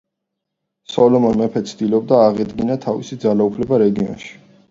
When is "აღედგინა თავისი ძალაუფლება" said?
2.29-3.83